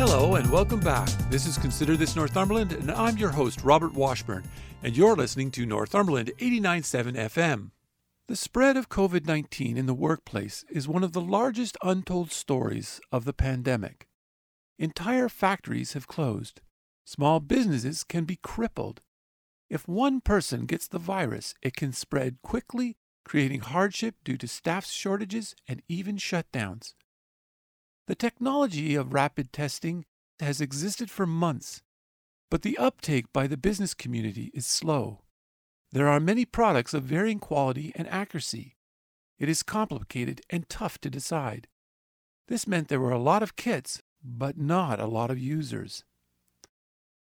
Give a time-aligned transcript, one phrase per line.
[0.00, 1.10] Hello and welcome back.
[1.28, 4.44] This is Consider This Northumberland, and I'm your host, Robert Washburn,
[4.82, 7.70] and you're listening to Northumberland 89.7 FM.
[8.26, 12.98] The spread of COVID 19 in the workplace is one of the largest untold stories
[13.12, 14.08] of the pandemic.
[14.78, 16.62] Entire factories have closed.
[17.04, 19.02] Small businesses can be crippled.
[19.68, 24.86] If one person gets the virus, it can spread quickly, creating hardship due to staff
[24.86, 26.94] shortages and even shutdowns.
[28.06, 30.04] The technology of rapid testing
[30.40, 31.82] has existed for months,
[32.50, 35.22] but the uptake by the business community is slow.
[35.92, 38.76] There are many products of varying quality and accuracy.
[39.38, 41.68] It is complicated and tough to decide.
[42.48, 46.04] This meant there were a lot of kits, but not a lot of users.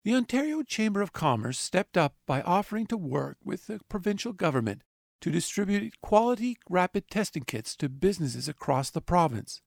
[0.04, 4.82] The Ontario Chamber of Commerce stepped up by offering to work with the provincial government
[5.22, 9.62] to distribute quality rapid testing kits to businesses across the province.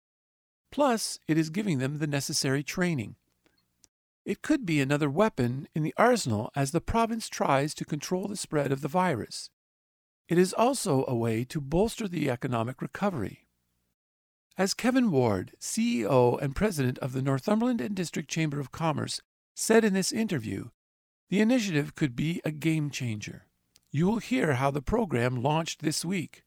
[0.71, 3.15] Plus, it is giving them the necessary training.
[4.25, 8.35] It could be another weapon in the arsenal as the province tries to control the
[8.35, 9.49] spread of the virus.
[10.27, 13.47] It is also a way to bolster the economic recovery.
[14.57, 19.21] As Kevin Ward, CEO and President of the Northumberland and District Chamber of Commerce,
[19.55, 20.69] said in this interview,
[21.29, 23.45] the initiative could be a game changer.
[23.91, 26.43] You will hear how the program launched this week.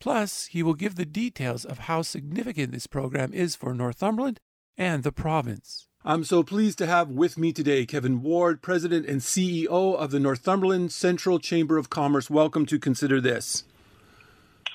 [0.00, 4.40] Plus, he will give the details of how significant this program is for Northumberland
[4.78, 5.88] and the province.
[6.02, 10.18] I'm so pleased to have with me today Kevin Ward, President and CEO of the
[10.18, 12.30] Northumberland Central Chamber of Commerce.
[12.30, 13.64] Welcome to Consider This.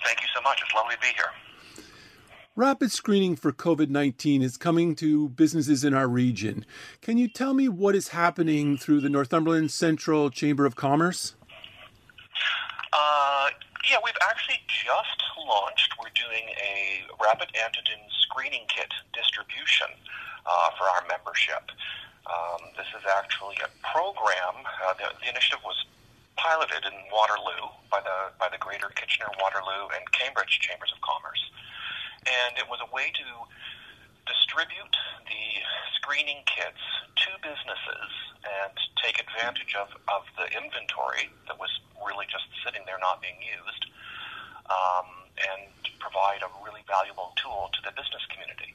[0.05, 0.61] Thank you so much.
[0.63, 1.85] It's lovely to be here.
[2.55, 6.67] Rapid screening for COVID 19 is coming to businesses in our region.
[7.01, 11.33] Can you tell me what is happening through the Northumberland Central Chamber of Commerce?
[13.85, 15.93] Yeah, we've actually just launched.
[16.01, 19.93] We're doing a rapid antigen screening kit distribution
[20.41, 21.69] uh, for our membership.
[22.25, 24.65] Um, this is actually a program.
[24.81, 25.77] Uh, the, the initiative was
[26.33, 31.45] piloted in Waterloo by the by the Greater Kitchener, Waterloo, and Cambridge Chambers of Commerce,
[32.25, 33.27] and it was a way to
[34.25, 35.45] distribute the
[35.97, 36.81] screening kits
[37.25, 38.11] to businesses
[38.45, 41.69] and take advantage of, of the inventory that was
[42.01, 43.83] really just sitting there not being used
[44.69, 48.73] um, and provide a really valuable tool to the business community.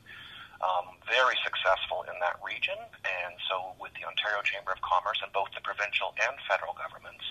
[0.60, 5.32] Um, very successful in that region, and so with the Ontario Chamber of Commerce and
[5.32, 7.24] both the provincial and federal governments,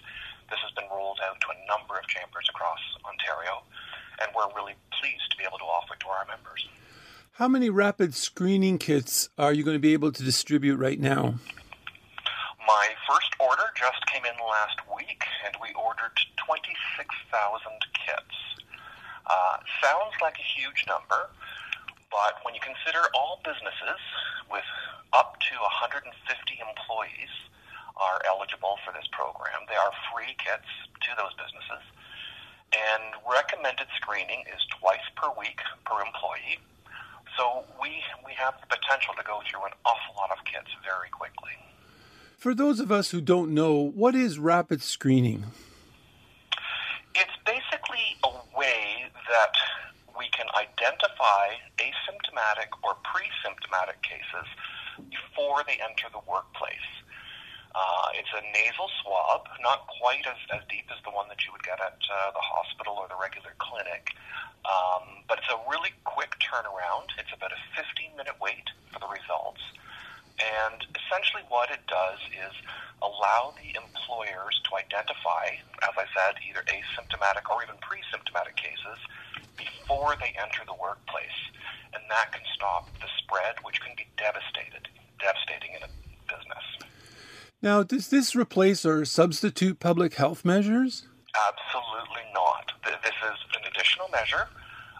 [0.49, 3.61] this has been rolled out to a number of chambers across Ontario,
[4.17, 6.65] and we're really pleased to be able to offer it to our members.
[7.39, 11.39] How many rapid screening kits are you going to be able to distribute right now?
[12.67, 16.99] My first order just came in last week, and we ordered 26,000
[17.95, 18.35] kits.
[19.23, 21.31] Uh, sounds like a huge number,
[22.11, 24.03] but when you consider all businesses
[24.51, 24.67] with
[25.15, 26.11] up to 150
[26.59, 27.31] employees
[27.95, 30.67] are eligible for this program, there are free kits
[31.07, 31.87] to those businesses.
[32.75, 36.59] And recommended screening is twice per week per employee.
[37.39, 37.87] So we,
[38.25, 41.55] we have the potential to go through an awful lot of kits very quickly.
[42.37, 45.45] For those of us who don't know, what is rapid screening?
[47.15, 49.55] It's basically a way that
[50.17, 54.47] we can identify asymptomatic or pre-symptomatic cases
[55.09, 56.75] before they enter the workplace.
[57.75, 61.53] Uh, it's a nasal swab, not quite as, as deep as the one that you
[61.53, 64.09] would get at uh, the hospital or the regular clinic,
[64.65, 67.13] um, but it's a really quick turnaround.
[67.21, 69.61] It's about a 15 minute wait for the results.
[70.39, 72.55] And essentially, what it does is
[73.03, 78.99] allow the employers to identify, as I said, either asymptomatic or even pre symptomatic cases
[79.59, 81.39] before they enter the workplace.
[81.91, 84.87] And that can stop the spread, which can be devastated,
[85.19, 85.89] devastating in a.
[87.61, 91.03] Now, does this replace or substitute public health measures?
[91.35, 92.71] Absolutely not.
[92.85, 94.47] This is an additional measure.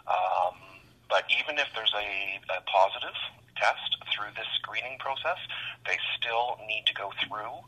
[0.04, 0.60] Um,
[1.08, 2.08] but even if there's a,
[2.52, 3.16] a, positive
[3.56, 5.40] test through this screening process,
[5.86, 7.64] they still need to go through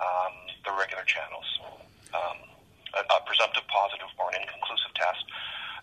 [0.00, 0.34] um,
[0.64, 1.44] the regular channels.
[2.16, 2.48] Um,
[2.96, 5.24] a, a, presumptive positive or an inconclusive test,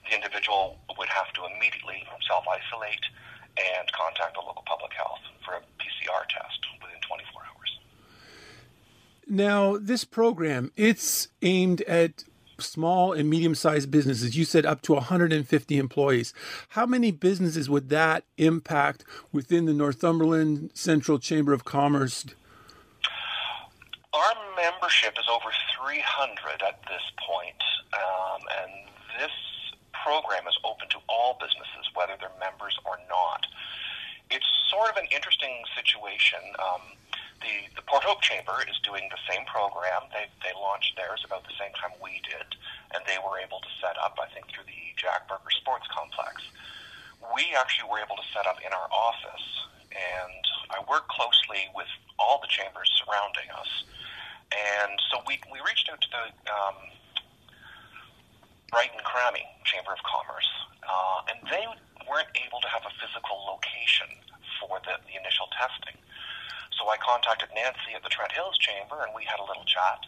[0.09, 3.05] the individual would have to immediately self isolate
[3.59, 6.81] and contact the local public health for a PCR test within 24 hours.
[9.31, 12.25] Now, this program, it's aimed at
[12.60, 14.36] small and medium sized businesses.
[14.36, 16.33] You said up to 150 employees.
[16.68, 22.25] How many businesses would that impact within the Northumberland Central Chamber of Commerce?
[24.13, 25.50] Our membership is over
[25.80, 27.63] 300 at this point,
[27.94, 28.72] um, and
[29.18, 29.31] this
[29.94, 33.48] program is open to all businesses, whether they're members or not.
[34.30, 36.39] It's sort of an interesting situation.
[36.60, 36.81] Um,
[37.41, 40.07] the, the Port Hope Chamber is doing the same program.
[40.13, 42.47] They, they launched theirs about the same time we did,
[42.93, 46.45] and they were able to set up, I think, through the Jack Burger Sports Complex.
[47.33, 49.45] We actually were able to set up in our office,
[49.93, 53.71] and I work closely with all the chambers surrounding us.
[54.51, 56.77] And so we, we reached out to the um,
[58.69, 60.49] Brighton Cramahe Chamber of Commerce,
[60.85, 61.65] uh, and they
[62.05, 64.09] weren't able to have a physical location
[64.59, 65.97] for the, the initial testing.
[66.81, 70.01] So I contacted Nancy at the Trent Hills Chamber, and we had a little chat.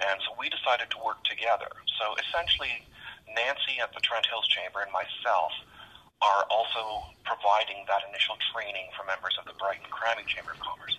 [0.00, 1.68] And so we decided to work together.
[2.00, 2.80] So essentially,
[3.28, 5.52] Nancy at the Trent Hills Chamber and myself
[6.24, 10.96] are also providing that initial training for members of the Brighton Cramahe Chamber of Commerce.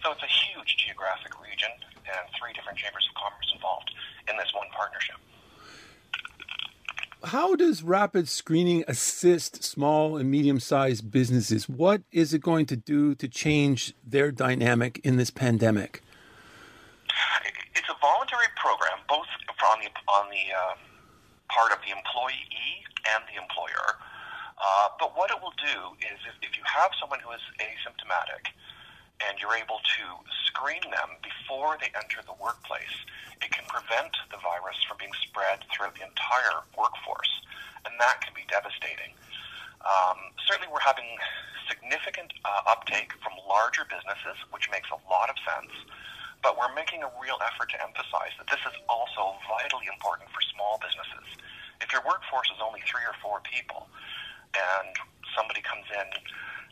[0.00, 1.68] So it's a huge geographic region
[2.08, 3.92] and three different chambers of commerce involved
[4.24, 5.20] in this one partnership.
[7.24, 11.68] How does rapid screening assist small and medium sized businesses?
[11.68, 16.02] What is it going to do to change their dynamic in this pandemic?
[17.76, 19.30] It's a voluntary program, both
[19.70, 20.74] on the, on the uh,
[21.48, 22.82] part of the employee
[23.14, 24.02] and the employer.
[24.58, 28.50] Uh, but what it will do is if, if you have someone who is asymptomatic
[29.20, 30.04] and you're able to
[30.48, 32.96] screen them before they enter the workplace,
[33.42, 37.32] it can prevent the virus from being spread throughout the entire workforce,
[37.84, 39.12] and that can be devastating.
[39.82, 41.18] Um, certainly, we're having
[41.66, 45.74] significant uh, uptake from larger businesses, which makes a lot of sense,
[46.42, 50.42] but we're making a real effort to emphasize that this is also vitally important for
[50.54, 51.26] small businesses.
[51.82, 53.90] If your workforce is only three or four people,
[54.54, 54.94] and
[55.34, 56.08] somebody comes in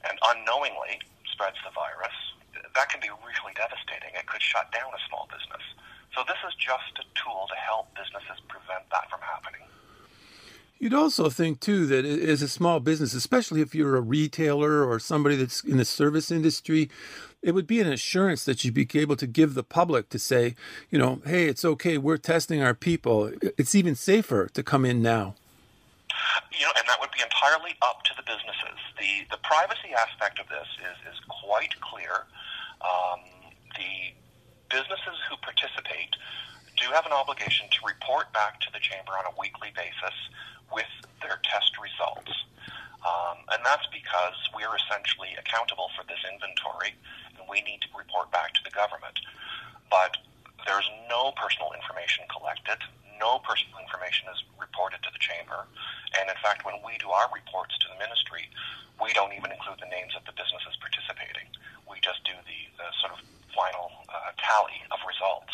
[0.07, 1.01] and unknowingly
[1.33, 2.15] spreads the virus,
[2.81, 4.09] that can be really devastating.
[4.17, 5.61] It could shut down a small business.
[6.17, 9.69] So this is just a tool to help businesses prevent that from happening.
[10.79, 14.99] You'd also think too that as a small business, especially if you're a retailer or
[14.99, 16.89] somebody that's in the service industry,
[17.43, 20.55] it would be an assurance that you'd be able to give the public to say,
[20.91, 23.31] you know, hey, it's okay, we're testing our people.
[23.59, 25.35] It's even safer to come in now.
[26.59, 28.81] You know, and that would be entirely up to the businesses.
[28.97, 32.25] The the privacy aspect of this is is quite clear.
[32.81, 33.21] Um,
[33.77, 34.15] the
[34.71, 36.17] businesses who participate
[36.81, 40.17] do have an obligation to report back to the chamber on a weekly basis
[40.73, 40.89] with
[41.21, 42.33] their test results.
[43.05, 46.97] Um, and that's because we're essentially accountable for this inventory
[47.37, 49.21] and we need to report back to the government.
[49.89, 50.17] But
[50.65, 52.81] there's no personal information collected,
[53.21, 55.69] no personal information is reported to the chamber.
[56.17, 58.49] And in fact, when we do our reports to the ministry,
[58.97, 61.20] we don't even include the names of the businesses participating.
[61.91, 63.21] We just do the, the sort of
[63.51, 65.53] final uh, tally of results.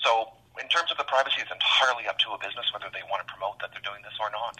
[0.00, 3.26] So, in terms of the privacy, it's entirely up to a business whether they want
[3.26, 4.58] to promote that they're doing this or not.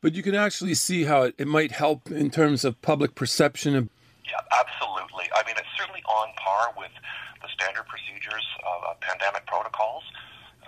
[0.00, 3.74] But you can actually see how it, it might help in terms of public perception.
[3.74, 3.88] Of-
[4.24, 5.26] yeah, absolutely.
[5.34, 6.92] I mean, it's certainly on par with
[7.42, 10.04] the standard procedures of uh, pandemic protocols.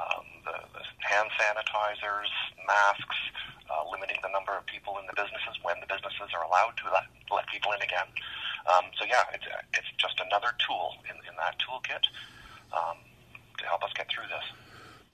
[0.00, 2.30] Um, the, the, hand sanitizers,
[2.66, 3.18] masks,
[3.66, 6.86] uh, limiting the number of people in the businesses when the businesses are allowed to
[6.92, 8.06] let, let people in again.
[8.76, 12.04] Um, so yeah, it's it's just another tool in, in that toolkit
[12.72, 12.96] um,
[13.58, 14.44] to help us get through this.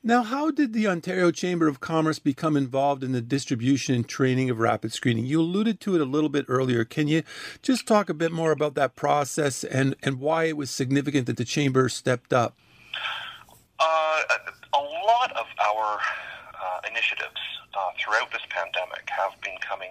[0.07, 4.51] Now, how did the Ontario Chamber of Commerce become involved in the distribution and training
[4.51, 5.27] of rapid screening?
[5.27, 6.85] You alluded to it a little bit earlier.
[6.85, 7.25] Can you
[7.61, 11.39] just talk a bit more about that process and, and why it was significant that
[11.39, 12.57] the Chamber stepped up?
[13.81, 14.23] Uh,
[14.75, 15.99] a lot of our
[16.55, 17.41] uh, initiatives
[17.75, 19.91] uh, throughout this pandemic have been coming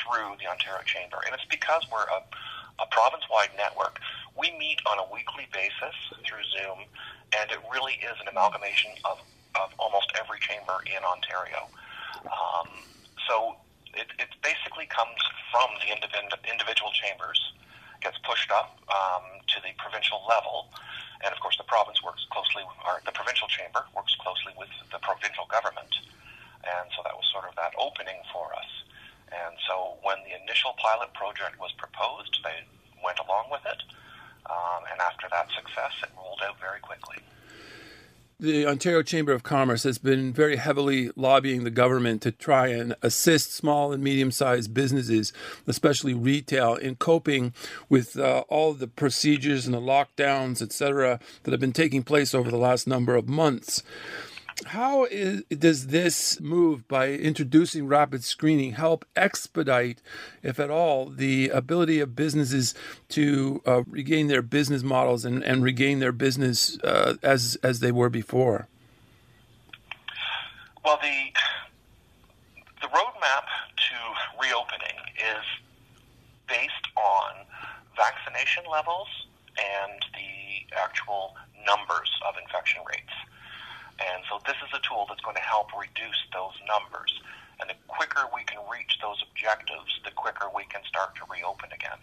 [0.00, 2.22] through the Ontario Chamber, and it's because we're a
[2.80, 3.98] a province-wide network.
[4.36, 6.88] We meet on a weekly basis through Zoom,
[7.36, 9.18] and it really is an amalgamation of,
[9.56, 11.68] of almost every chamber in Ontario.
[12.24, 12.68] Um,
[13.28, 13.56] so
[13.94, 15.20] it, it basically comes
[15.52, 17.40] from the individual chambers,
[18.00, 20.72] gets pushed up um, to the provincial level,
[21.22, 24.98] and of course the province works closely, or the provincial chamber works closely with the
[24.98, 25.92] provincial government,
[26.64, 28.81] and so that was sort of that opening for us.
[29.32, 32.62] And so when the initial pilot project was proposed, they
[33.02, 33.80] went along with it.
[34.46, 37.16] Um, and after that success, it rolled out very quickly.
[38.42, 42.96] the Ontario Chamber of Commerce has been very heavily lobbying the government to try and
[43.00, 45.32] assist small and medium sized businesses,
[45.68, 47.54] especially retail, in coping
[47.88, 52.34] with uh, all the procedures and the lockdowns, et cetera, that have been taking place
[52.34, 53.84] over the last number of months.
[54.66, 60.00] How is, does this move by introducing rapid screening help expedite,
[60.42, 62.74] if at all, the ability of businesses
[63.10, 67.92] to uh, regain their business models and, and regain their business uh, as as they
[67.92, 68.68] were before?
[70.84, 71.32] Well, the
[72.80, 75.44] the roadmap to reopening is
[76.48, 77.46] based on
[77.96, 79.08] vaccination levels
[79.58, 81.34] and the actual
[81.66, 83.12] numbers of infection rates.
[84.14, 87.12] And so this is a tool that's going to help reduce those numbers.
[87.60, 91.70] And the quicker we can reach those objectives, the quicker we can start to reopen
[91.72, 91.98] again.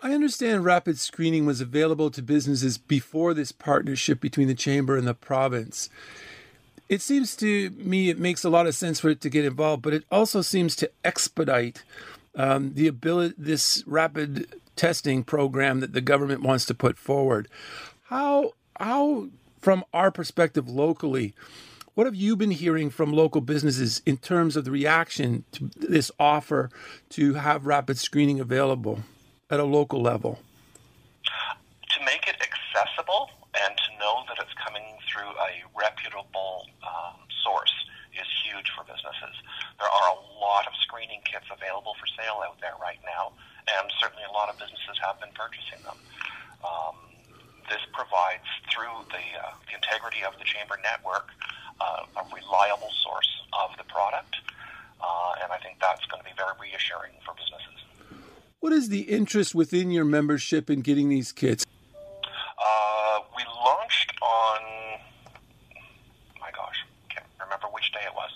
[0.00, 5.08] I understand rapid screening was available to businesses before this partnership between the chamber and
[5.08, 5.90] the province.
[6.88, 9.82] It seems to me it makes a lot of sense for it to get involved,
[9.82, 11.82] but it also seems to expedite
[12.36, 17.48] um, the ability this rapid testing program that the government wants to put forward.
[18.04, 19.26] How how
[19.68, 21.34] from our perspective locally,
[21.92, 26.10] what have you been hearing from local businesses in terms of the reaction to this
[26.18, 26.70] offer
[27.10, 29.00] to have rapid screening available
[29.50, 30.38] at a local level?
[31.20, 33.28] To make it accessible
[33.60, 37.76] and to know that it's coming through a reputable um, source
[38.16, 39.36] is huge for businesses.
[39.76, 43.36] There are a lot of screening kits available for sale out there right now,
[43.68, 46.00] and certainly a lot of businesses have been purchasing them.
[46.64, 47.07] Um,
[47.68, 51.28] this provides, through the, uh, the integrity of the chamber network,
[51.80, 54.36] uh, a reliable source of the product.
[55.00, 57.78] Uh, and I think that's going to be very reassuring for businesses.
[58.60, 61.64] What is the interest within your membership in getting these kits?
[62.58, 64.60] Uh, we launched on,
[66.40, 66.82] my gosh,
[67.14, 68.32] can't remember which day it was.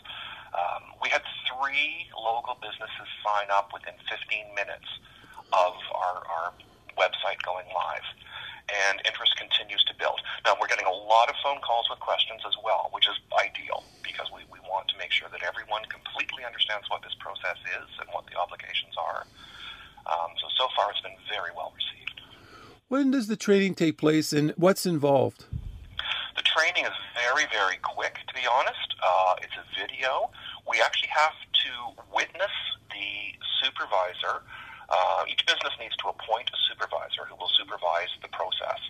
[0.55, 4.87] Um, we had three local businesses sign up within 15 minutes
[5.51, 6.53] of our, our
[6.95, 8.07] website going live
[8.89, 10.21] and interest continues to build.
[10.45, 13.85] Now, we're getting a lot of phone calls with questions as well, which is ideal
[14.03, 17.89] because we, we want to make sure that everyone completely understands what this process is
[18.01, 19.27] and what the obligations are.
[20.09, 22.21] Um, so, so far, it's been very well received.
[22.89, 25.47] When does the training take place and what's involved?
[26.37, 28.89] The training is very, very quick, to be honest.
[29.01, 30.31] Uh, it's a video.
[30.69, 31.73] We actually have to
[32.13, 32.53] witness
[32.91, 34.43] the supervisor
[34.93, 38.81] uh, each business needs to appoint a supervisor who will supervise the process.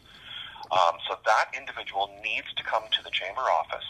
[0.75, 3.87] Um, so that individual needs to come to the chamber office.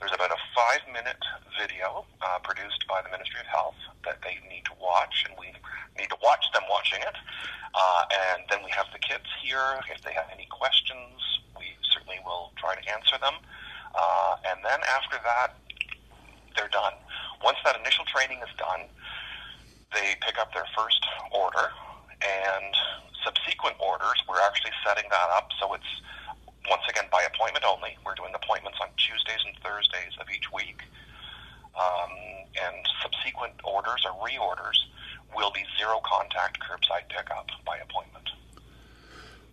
[0.00, 1.22] There's about a five minute
[1.54, 5.54] video uh, produced by the Ministry of Health that they need to watch, and we
[5.94, 7.14] need to watch them watching it.
[7.70, 9.78] Uh, and then we have the kids here.
[9.86, 11.22] If they have any questions,
[11.54, 13.38] we certainly will try to answer them.
[13.94, 15.54] Uh, and then after that,
[16.56, 16.98] they're done.
[17.44, 18.88] Once that initial training is done,
[19.94, 21.70] they pick up their first order,
[22.22, 22.74] and
[23.24, 25.92] subsequent orders, we're actually setting that up so it's
[26.68, 27.96] once again by appointment only.
[28.06, 30.82] We're doing appointments on Tuesdays and Thursdays of each week,
[31.74, 32.12] um,
[32.54, 34.78] and subsequent orders or reorders
[35.34, 38.30] will be zero contact curbside pickup by appointment.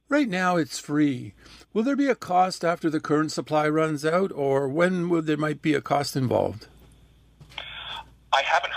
[0.10, 1.34] Right now, it's free.
[1.72, 5.38] Will there be a cost after the current supply runs out, or when will there
[5.38, 6.68] might be a cost involved?
[8.34, 8.69] I haven't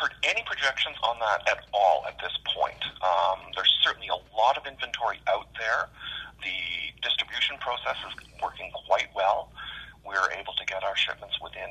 [0.62, 2.78] projections on that at all at this point.
[3.02, 5.90] Um, there's certainly a lot of inventory out there.
[6.38, 9.50] The distribution process is working quite well.
[10.06, 11.66] We're able to get our shipments within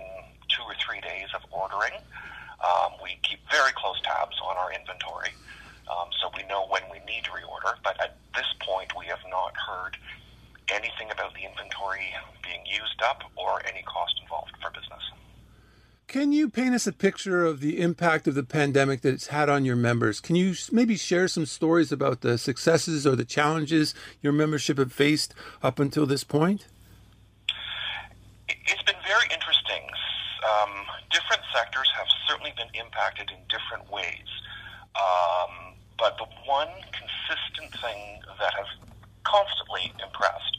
[0.52, 1.96] two or three days of ordering.
[2.60, 5.32] Um, we keep very close tabs on our inventory,
[5.88, 7.80] um, so we know when we need to reorder.
[7.88, 9.96] But at this point, we have not heard
[10.68, 12.12] anything about the inventory
[12.44, 15.04] being used up or any cost involved for business.
[16.12, 19.48] Can you paint us a picture of the impact of the pandemic that it's had
[19.48, 20.20] on your members?
[20.20, 24.92] Can you maybe share some stories about the successes or the challenges your membership have
[24.92, 26.68] faced up until this point?
[28.50, 29.88] It's been very interesting.
[30.44, 34.28] Um, different sectors have certainly been impacted in different ways.
[35.00, 38.68] Um, but the one consistent thing that has
[39.24, 40.58] constantly impressed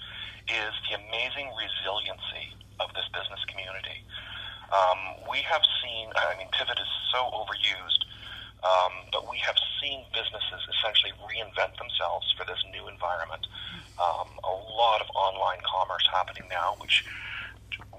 [0.48, 4.00] is the amazing resiliency of this business community.
[4.72, 8.08] Um, we have seen, I mean, pivot is so overused,
[8.64, 13.44] um, but we have seen businesses essentially reinvent themselves for this new environment.
[14.00, 17.04] Um, a lot of online commerce happening now, which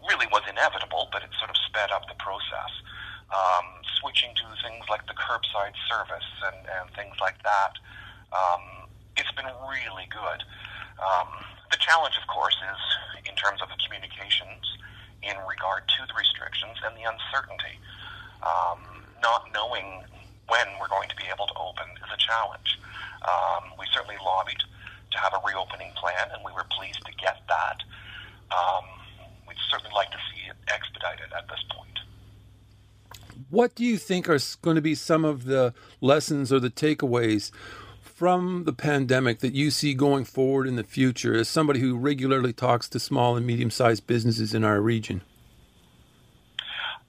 [0.09, 2.73] really was inevitable, but it sort of sped up the process.
[3.29, 7.73] Um, switching to things like the curbside service and, and things like that.
[8.29, 10.39] Um, it's been really good.
[11.01, 11.29] Um,
[11.71, 12.81] the challenge, of course, is
[13.25, 14.65] in terms of the communications
[15.23, 17.79] in regard to the restrictions and the uncertainty.
[18.43, 20.03] Um, not knowing
[20.47, 22.79] when we're going to be able to open is a challenge.
[23.23, 27.39] Um, we certainly lobbied to have a reopening plan, and we were pleased to get
[27.47, 27.79] that.
[28.51, 28.85] Um,
[29.47, 31.99] we'd certainly like to see it expedited at this point.
[33.49, 37.51] What do you think are going to be some of the lessons or the takeaways
[38.23, 42.53] from the pandemic that you see going forward in the future as somebody who regularly
[42.53, 45.19] talks to small and medium sized businesses in our region?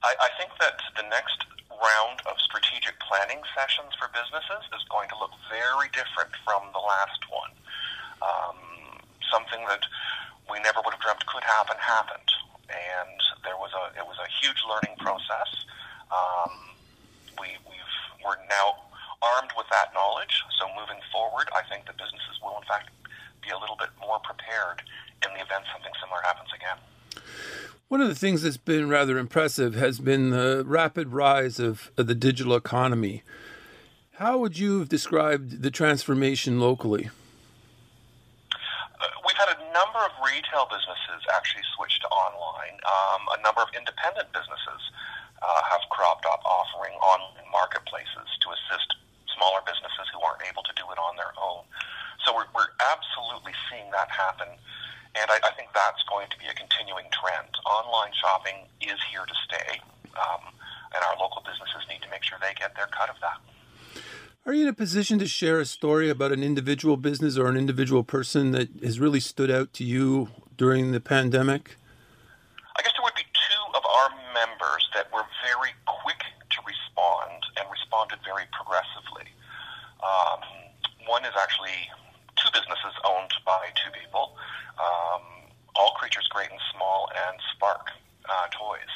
[0.02, 1.38] I, I think that the next
[1.70, 6.82] round of strategic planning sessions for businesses is going to look very different from the
[6.82, 7.54] last one.
[8.18, 8.58] Um,
[9.30, 9.86] something that
[10.50, 12.26] we never would have dreamt could happen happened,
[12.66, 15.62] and there was a it was a huge learning process.
[16.10, 16.74] Um,
[17.38, 18.82] we we've we're now
[19.36, 22.90] armed with that knowledge, so moving forward, I think the businesses will in fact
[23.42, 24.82] be a little bit more prepared
[25.24, 26.78] in the event something similar happens again.
[27.88, 32.06] One of the things that's been rather impressive has been the rapid rise of, of
[32.06, 33.22] the digital economy.
[34.18, 37.10] How would you have described the transformation locally?
[38.54, 42.78] Uh, we've had a number of retail businesses actually switch to online.
[42.86, 44.82] Um, a number of independent businesses
[45.42, 48.94] uh, have cropped up offering online marketplaces to assist
[49.34, 51.66] smaller businesses who aren't able to do it on their own.
[52.24, 54.48] So we're, we're absolutely seeing that happen
[55.14, 57.48] and I, I, think that's going to be a continuing trend.
[57.66, 59.80] Online shopping is here to stay,
[60.18, 60.42] um,
[60.94, 63.38] and our local businesses need to make sure they get their cut of that.
[64.46, 67.56] Are you in a position to share a story about an individual business or an
[67.56, 71.76] individual person that has really stood out to you during the pandemic?
[72.76, 77.40] I guess there would be two of our members that were very quick to respond
[77.56, 79.30] and responded very progressively.
[80.02, 80.42] Um,
[81.06, 81.88] one is actually
[82.36, 84.36] two businesses owned by two people
[84.78, 85.22] um,
[85.76, 87.90] All Creatures Great and Small and Spark
[88.28, 88.94] uh, Toys.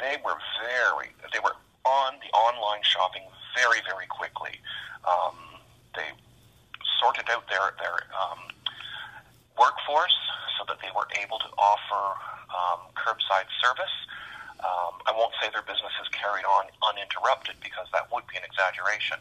[0.00, 3.22] They were very, they were on the online shopping
[3.54, 4.60] very, very quickly.
[5.06, 5.36] Um,
[5.94, 6.10] they
[7.00, 8.52] sorted out their, their um,
[9.56, 10.16] workforce
[10.58, 12.02] so that they were able to offer
[12.52, 13.94] um, curbside service.
[14.60, 19.20] Um, I won't say their businesses carried on uninterrupted because that would be an exaggeration,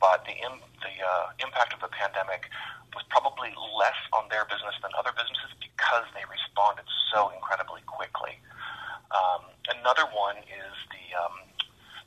[0.00, 2.46] but the, in, the uh, impact of the pandemic
[2.94, 6.82] was probably less on their business than other businesses because they responded
[7.14, 8.34] so incredibly quickly.
[9.14, 11.46] Um, another one is the um,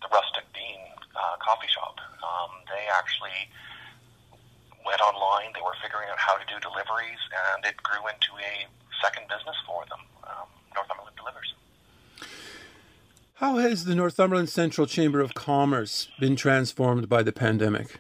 [0.03, 0.84] the Rustic Bean
[1.15, 1.97] uh, coffee shop.
[2.19, 3.49] Um, they actually
[4.85, 5.49] went online.
[5.57, 7.21] They were figuring out how to do deliveries,
[7.55, 8.69] and it grew into a
[9.01, 10.01] second business for them.
[10.23, 11.53] Um, Northumberland Delivers.
[13.41, 17.97] How has the Northumberland Central Chamber of Commerce been transformed by the pandemic?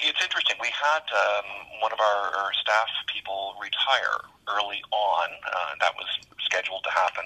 [0.00, 0.56] It's interesting.
[0.60, 1.44] We had um,
[1.80, 5.28] one of our, staff people retire early on.
[5.44, 6.06] Uh, that was
[6.44, 7.24] scheduled to happen.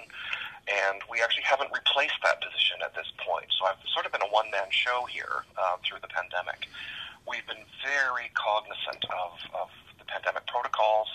[0.67, 3.47] And we actually haven't replaced that position at this point.
[3.55, 6.67] So I've sort of been a one man show here uh, through the pandemic.
[7.23, 11.07] We've been very cognizant of, of the pandemic protocols.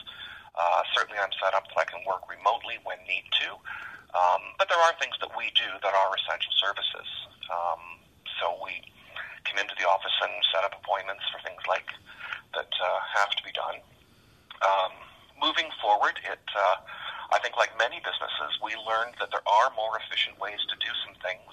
[0.57, 3.57] Uh, certainly, I'm set up that I can work remotely when need to.
[4.12, 7.09] Um, but there are things that we do that are essential services.
[7.49, 8.01] Um,
[8.41, 8.85] so we
[9.49, 11.88] come into the office and set up appointments for things like
[12.53, 13.81] that uh, have to be done.
[14.61, 14.93] Um,
[15.41, 16.77] moving forward, it uh,
[17.33, 20.92] I think like many businesses, we learned that there are more efficient ways to do
[21.09, 21.53] some things.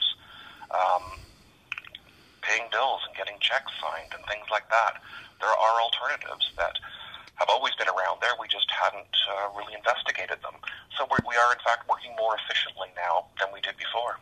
[0.70, 1.04] Um,
[2.42, 5.02] paying bills and getting checks signed and things like that.
[5.40, 6.76] There are alternatives that
[7.36, 8.32] have always been around there.
[8.40, 10.60] We just hadn't uh, really investigated them.
[10.98, 14.20] So we're, we are, in fact, working more efficiently now than we did before.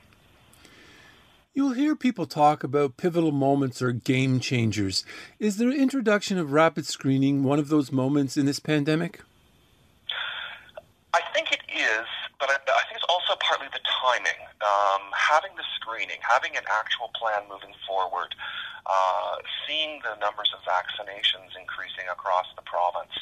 [1.54, 5.04] You'll hear people talk about pivotal moments or game changers.
[5.40, 9.22] Is the introduction of rapid screening one of those moments in this pandemic?
[11.18, 12.06] I think it is,
[12.38, 14.38] but I, I think it's also partly the timing.
[14.62, 18.38] Um, having the screening, having an actual plan moving forward,
[18.86, 23.18] uh, seeing the numbers of vaccinations increasing across the province,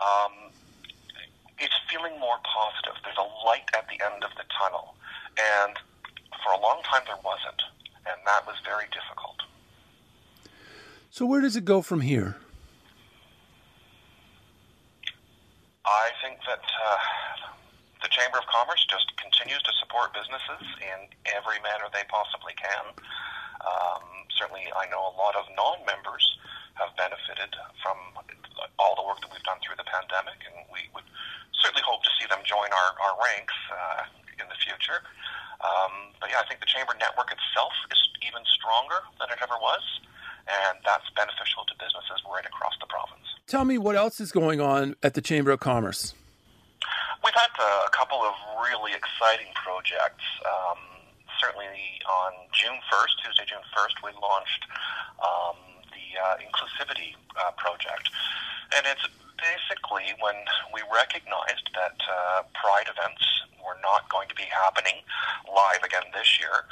[0.00, 0.48] um,
[1.60, 2.96] it's feeling more positive.
[3.04, 4.96] There's a light at the end of the tunnel.
[5.36, 5.76] And
[6.40, 7.60] for a long time, there wasn't,
[8.08, 9.44] and that was very difficult.
[11.12, 12.40] So, where does it go from here?
[15.86, 16.98] I think that uh,
[18.02, 22.90] the Chamber of Commerce just continues to support businesses in every manner they possibly can.
[23.62, 24.02] Um,
[24.34, 26.26] certainly, I know a lot of non members
[26.74, 27.96] have benefited from
[28.82, 31.06] all the work that we've done through the pandemic, and we would
[31.54, 34.10] certainly hope to see them join our, our ranks uh,
[34.42, 35.06] in the future.
[35.62, 39.56] Um, but yeah, I think the chamber network itself is even stronger than it ever
[39.62, 39.86] was,
[40.50, 42.85] and that's beneficial to businesses right across the.
[43.46, 46.14] Tell me what else is going on at the Chamber of Commerce.
[47.24, 50.24] We've had uh, a couple of really exciting projects.
[50.42, 50.78] Um,
[51.40, 54.62] certainly on June 1st, Tuesday, June 1st, we launched
[55.22, 55.56] um,
[55.94, 58.10] the uh, Inclusivity uh, Project.
[58.74, 59.06] And it's
[59.38, 60.36] basically when
[60.74, 63.22] we recognized that uh, Pride events
[63.62, 65.02] were not going to be happening
[65.46, 66.66] live again this year,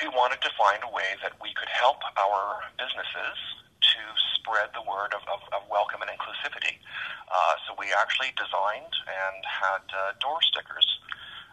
[0.00, 3.36] we wanted to find a way that we could help our businesses
[3.80, 4.00] to
[4.60, 6.76] spread the word of, of, of welcome and inclusivity.
[7.32, 10.84] Uh, so we actually designed and had uh, door stickers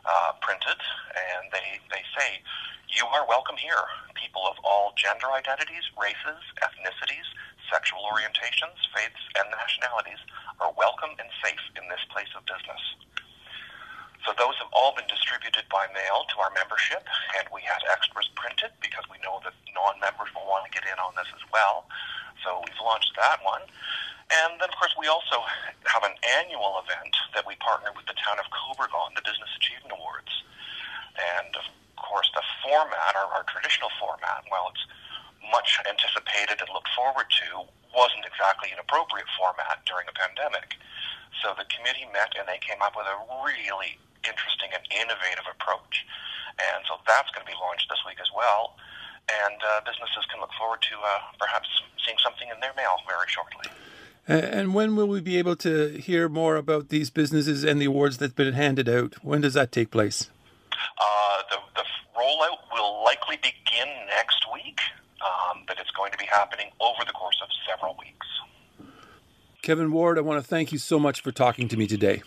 [0.04, 0.76] uh, printed,
[1.16, 2.44] and they, they say,
[2.92, 3.80] You are welcome here.
[4.20, 7.28] People of all gender identities, races, ethnicities,
[7.72, 10.20] sexual orientations, faiths, and nationalities
[10.60, 12.84] are welcome and safe in this place of business.
[14.28, 17.08] So those have all been distributed by mail to our membership,
[17.40, 21.00] and we had extras printed because we know that non-members will want to get in
[21.00, 21.88] on this as well.
[22.48, 23.60] So we've launched that one.
[24.32, 25.44] And then, of course, we also
[25.84, 29.52] have an annual event that we partner with the town of Cobourg on, the Business
[29.60, 30.32] Achievement Awards.
[31.20, 31.68] And, of
[32.00, 34.84] course, the format, our, our traditional format, while it's
[35.52, 40.80] much anticipated and looked forward to, wasn't exactly an appropriate format during a pandemic.
[41.44, 46.08] So the committee met and they came up with a really interesting and innovative approach.
[46.56, 48.80] And so that's going to be launched this week as well.
[49.28, 51.68] And uh, businesses can look forward to uh, perhaps
[52.06, 53.70] seeing something in their mail very shortly.
[54.28, 58.18] And when will we be able to hear more about these businesses and the awards
[58.18, 59.16] that's been handed out?
[59.24, 60.30] When does that take place?
[61.00, 61.84] Uh, the, the
[62.18, 64.80] rollout will likely begin next week,
[65.22, 68.28] um, but it's going to be happening over the course of several weeks.
[69.62, 72.22] Kevin Ward, I want to thank you so much for talking to me today.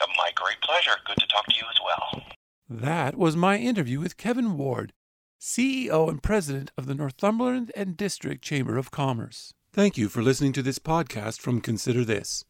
[0.00, 0.92] Uh, my great pleasure.
[1.06, 2.22] Good to talk to you as well.
[2.68, 4.92] That was my interview with Kevin Ward,
[5.44, 9.52] CEO and President of the Northumberland and District Chamber of Commerce.
[9.74, 12.46] Thank you for listening to this podcast from Consider This.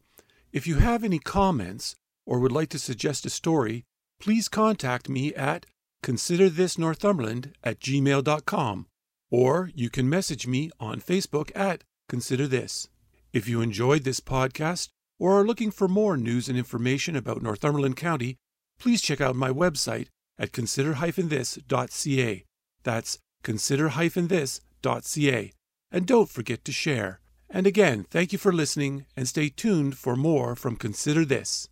[0.53, 3.83] If you have any comments or would like to suggest a story,
[4.21, 5.65] please contact me at
[6.03, 8.87] considerthisnorthumberland at gmail.com
[9.29, 12.87] or you can message me on Facebook at Consider This.
[13.33, 14.87] If you enjoyed this podcast
[15.19, 18.37] or are looking for more news and information about Northumberland County,
[18.79, 20.07] please check out my website
[20.39, 22.45] at consider-this.ca.
[22.85, 25.51] That's consider-this.ca
[25.91, 27.19] and don't forget to share.
[27.49, 31.67] And again, thank you for listening and stay tuned for more from Consider This.